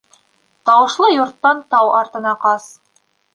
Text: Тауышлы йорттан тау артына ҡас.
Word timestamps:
Тауышлы 0.69 1.09
йорттан 1.17 1.61
тау 1.75 1.93
артына 1.99 2.35
ҡас. 2.47 2.67